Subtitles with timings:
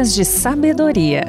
[0.00, 1.26] De Sabedoria,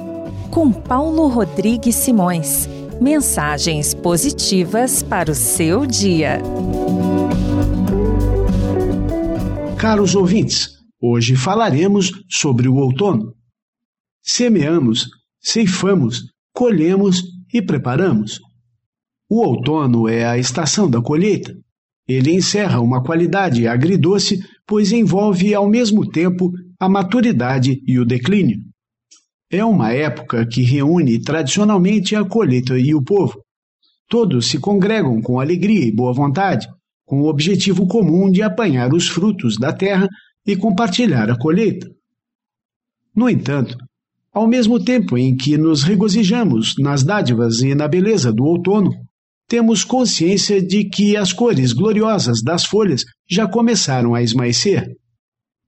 [0.49, 2.69] com Paulo Rodrigues Simões.
[3.01, 6.39] Mensagens positivas para o seu dia.
[9.77, 10.69] Caros ouvintes,
[11.01, 13.33] hoje falaremos sobre o outono.
[14.23, 15.05] Semeamos,
[15.41, 16.21] ceifamos,
[16.53, 18.39] colhemos e preparamos.
[19.29, 21.53] O outono é a estação da colheita.
[22.07, 28.57] Ele encerra uma qualidade agridoce, pois envolve ao mesmo tempo a maturidade e o declínio.
[29.51, 33.39] É uma época que reúne tradicionalmente a colheita e o povo.
[34.09, 36.67] Todos se congregam com alegria e boa vontade,
[37.05, 40.09] com o objetivo comum de apanhar os frutos da terra
[40.43, 41.87] e compartilhar a colheita.
[43.15, 43.77] No entanto,
[44.33, 48.89] ao mesmo tempo em que nos regozijamos nas dádivas e na beleza do outono,
[49.47, 54.95] temos consciência de que as cores gloriosas das folhas já começaram a esmaecer.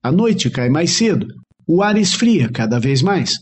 [0.04, 1.28] A noite cai mais cedo,
[1.66, 3.38] o ar esfria cada vez mais.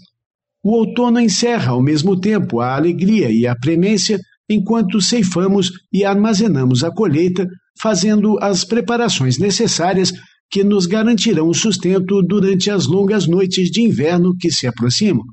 [0.63, 6.83] O outono encerra ao mesmo tempo a alegria e a premência enquanto ceifamos e armazenamos
[6.83, 7.47] a colheita,
[7.79, 10.13] fazendo as preparações necessárias
[10.51, 15.23] que nos garantirão o sustento durante as longas noites de inverno que se aproximam.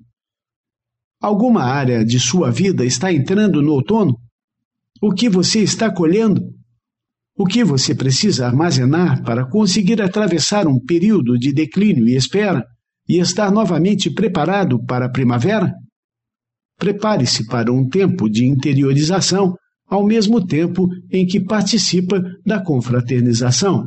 [1.20, 4.16] Alguma área de sua vida está entrando no outono?
[5.02, 6.40] O que você está colhendo?
[7.38, 12.66] O que você precisa armazenar para conseguir atravessar um período de declínio e espera
[13.08, 15.72] e estar novamente preparado para a primavera?
[16.76, 19.54] Prepare-se para um tempo de interiorização,
[19.86, 23.84] ao mesmo tempo em que participa da confraternização.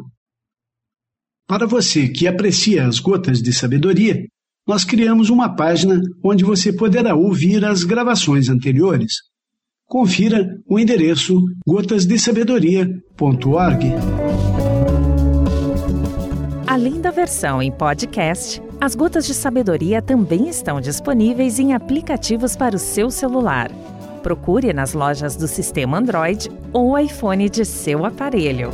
[1.46, 4.26] Para você que aprecia as gotas de sabedoria,
[4.66, 9.12] nós criamos uma página onde você poderá ouvir as gravações anteriores
[9.92, 13.94] confira o endereço gotasdesabedoria.org.
[16.66, 22.78] Além da versão em podcast, as Gotas de Sabedoria também estão disponíveis em aplicativos para
[22.78, 23.70] o seu celular.
[24.24, 28.70] Procure nas lojas do sistema Android ou iPhone de seu aparelho.